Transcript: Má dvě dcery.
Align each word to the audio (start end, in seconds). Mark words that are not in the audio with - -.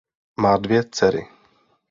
Má 0.41 0.57
dvě 0.57 0.83
dcery. 0.91 1.27